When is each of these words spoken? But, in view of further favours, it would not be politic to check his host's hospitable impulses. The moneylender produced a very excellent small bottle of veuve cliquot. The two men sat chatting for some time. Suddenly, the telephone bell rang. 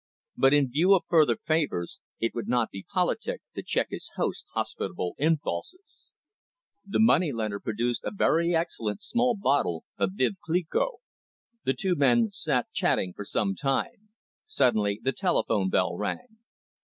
But, 0.35 0.51
in 0.55 0.71
view 0.71 0.95
of 0.95 1.03
further 1.07 1.35
favours, 1.35 1.99
it 2.19 2.33
would 2.33 2.47
not 2.47 2.71
be 2.71 2.87
politic 2.91 3.41
to 3.53 3.61
check 3.61 3.89
his 3.91 4.09
host's 4.15 4.47
hospitable 4.55 5.13
impulses. 5.19 6.09
The 6.83 6.97
moneylender 6.99 7.59
produced 7.59 8.01
a 8.03 8.09
very 8.09 8.55
excellent 8.55 9.03
small 9.03 9.35
bottle 9.35 9.85
of 9.99 10.13
veuve 10.17 10.39
cliquot. 10.43 10.97
The 11.65 11.75
two 11.75 11.93
men 11.95 12.31
sat 12.31 12.71
chatting 12.73 13.13
for 13.13 13.25
some 13.25 13.53
time. 13.53 14.09
Suddenly, 14.47 14.99
the 15.03 15.11
telephone 15.13 15.69
bell 15.69 15.95
rang. 15.95 16.39